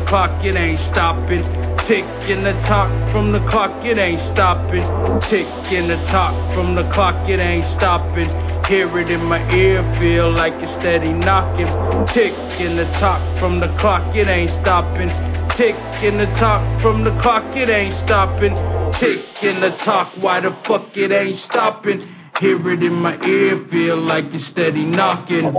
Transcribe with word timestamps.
clock, 0.00 0.44
it 0.44 0.54
ain't 0.56 0.78
stopping. 0.78 1.42
Tick 1.78 2.04
in 2.28 2.44
the 2.44 2.52
talk 2.60 2.90
from 3.10 3.32
the 3.32 3.40
clock, 3.40 3.84
it 3.84 3.98
ain't 3.98 4.20
stopping. 4.20 4.82
Tick 5.20 5.46
in 5.72 5.88
the 5.88 6.00
talk 6.04 6.52
from 6.52 6.74
the 6.74 6.84
clock, 6.90 7.28
it 7.28 7.40
ain't 7.40 7.64
stopping. 7.64 8.28
Hear 8.66 8.86
it 8.98 9.10
in 9.10 9.24
my 9.24 9.42
ear, 9.52 9.82
feel 9.94 10.30
like 10.30 10.54
it's 10.62 10.72
steady 10.72 11.12
knocking. 11.12 11.66
Tick 12.06 12.32
in 12.60 12.76
the 12.76 12.88
talk 12.92 13.20
from 13.36 13.60
the 13.60 13.68
clock, 13.78 14.14
it 14.14 14.28
ain't 14.28 14.50
stopping. 14.50 15.08
Tick 15.48 15.76
in 16.02 16.16
the 16.16 16.26
talk 16.38 16.62
from 16.80 17.04
the 17.04 17.10
clock, 17.20 17.44
it 17.56 17.68
ain't 17.68 17.92
stopping. 17.92 18.54
Tick 18.92 19.42
in 19.42 19.60
the 19.60 19.70
talk, 19.70 20.08
why 20.20 20.40
the 20.40 20.52
fuck 20.52 20.96
it 20.96 21.10
ain't 21.10 21.36
stopping? 21.36 22.02
Hear 22.40 22.70
it 22.70 22.82
in 22.82 22.94
my 22.94 23.20
ear, 23.26 23.56
feel 23.56 23.96
like 23.96 24.32
it's 24.32 24.44
steady 24.44 24.84
knocking. 24.84 25.52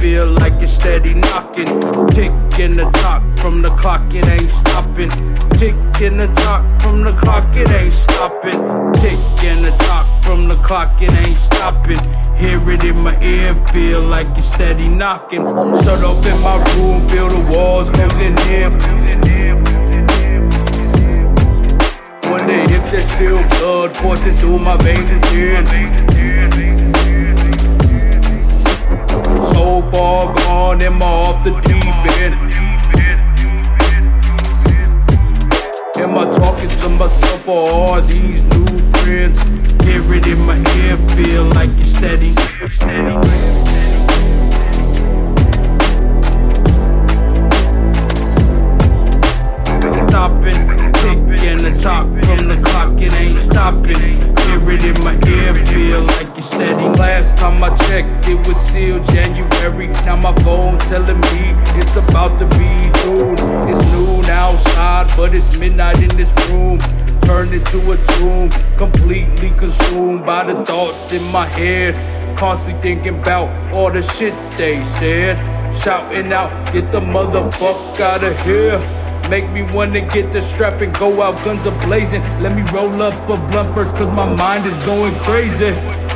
Feel 0.00 0.26
like 0.26 0.52
it's 0.62 0.72
steady 0.72 1.14
knocking. 1.14 1.66
Tick 2.10 2.32
in 2.58 2.76
the 2.76 2.88
talk 3.02 3.22
from 3.38 3.62
the 3.62 3.70
clock, 3.70 4.02
it 4.14 4.28
ain't 4.28 4.48
stopping. 4.48 5.10
Tick 5.58 5.74
in 6.00 6.16
the 6.16 6.28
talk 6.44 6.62
from 6.80 7.02
the 7.02 7.12
clock, 7.12 7.44
it 7.56 7.70
ain't 7.70 7.92
stopping. 7.92 8.58
Tick 8.94 9.18
in 9.44 9.62
the 9.62 9.72
talk 9.86 10.06
from 10.22 10.48
the 10.48 10.56
clock, 10.56 11.02
it 11.02 11.12
ain't 11.26 11.36
stopping. 11.36 11.98
Hear 12.36 12.60
it 12.70 12.84
in 12.84 12.98
my 12.98 13.20
ear, 13.22 13.54
feel 13.72 14.00
like 14.00 14.28
it's 14.36 14.52
steady 14.52 14.88
knocking. 14.88 15.44
Shut 15.82 16.02
up 16.04 16.24
in 16.26 16.38
my 16.42 16.56
room, 16.76 17.08
feel 17.08 17.28
the 17.28 17.42
walls 17.50 17.90
closing 17.90 18.38
in. 18.54 18.72
Wonder 22.30 22.60
if 22.74 22.90
there's 22.90 23.10
still 23.10 23.42
blood 23.58 23.94
coursing 23.96 24.32
through 24.34 24.58
my 24.58 24.76
veins 24.76 25.10
and. 25.10 26.17
Far 29.90 30.34
gone, 30.34 30.82
am 30.82 31.02
I 31.02 31.06
off 31.06 31.44
the 31.44 31.50
deep 31.62 31.98
end? 32.22 32.34
Am 35.96 36.16
I 36.16 36.24
talking 36.36 36.68
to 36.68 36.88
myself 36.88 37.48
or 37.48 37.68
are 37.68 38.00
these 38.02 38.47
me 61.14 61.48
it's 61.78 61.96
about 61.96 62.38
to 62.40 62.46
be 62.58 62.90
June. 63.02 63.36
It's 63.68 63.86
noon 63.92 64.24
outside, 64.26 65.10
but 65.16 65.34
it's 65.34 65.58
midnight 65.58 66.02
in 66.02 66.08
this 66.16 66.30
room. 66.50 66.78
Turned 67.22 67.54
into 67.54 67.92
a 67.92 67.96
tomb, 68.18 68.50
completely 68.76 69.50
consumed 69.50 70.26
by 70.26 70.44
the 70.44 70.64
thoughts 70.64 71.12
in 71.12 71.22
my 71.22 71.46
head. 71.46 71.94
Constantly 72.36 72.82
thinking 72.82 73.20
about 73.20 73.48
all 73.72 73.92
the 73.92 74.02
shit 74.02 74.34
they 74.56 74.84
said. 74.84 75.36
Shouting 75.76 76.32
out, 76.32 76.50
get 76.72 76.90
the 76.90 77.00
motherfucker 77.00 78.00
out 78.00 78.24
of 78.24 78.40
here. 78.42 78.78
Make 79.30 79.48
me 79.50 79.62
wanna 79.62 80.00
get 80.00 80.32
the 80.32 80.40
strap 80.40 80.80
and 80.80 80.92
go 80.98 81.22
out 81.22 81.42
guns 81.44 81.66
a 81.66 81.70
blazing. 81.86 82.22
Let 82.42 82.56
me 82.56 82.62
roll 82.72 83.02
up 83.02 83.14
a 83.28 83.36
blunt 83.50 83.74
first, 83.74 83.94
cause 83.94 84.12
my 84.14 84.26
mind 84.34 84.66
is 84.66 84.76
going 84.84 85.14
crazy. 85.20 86.07